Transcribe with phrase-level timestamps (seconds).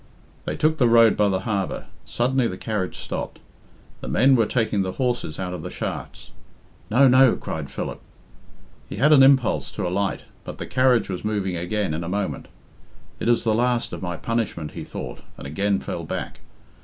[0.45, 1.85] They took the road by the harbour.
[2.05, 3.37] Suddenly the carriage stopped.
[3.99, 6.31] The men were taking the horses out of the shafts.
[6.89, 8.01] "No, no," cried Philip.
[8.89, 12.47] He had an impulse to alight, but the carriage was moving again in a moment.
[13.19, 16.39] "It is the last of my punishment," he thought, and again fell back.